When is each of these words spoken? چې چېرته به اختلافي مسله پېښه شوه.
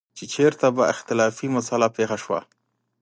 چې 0.17 0.23
چېرته 0.33 0.65
به 0.75 0.83
اختلافي 0.93 1.47
مسله 1.55 1.87
پېښه 1.97 2.17
شوه. 2.23 2.39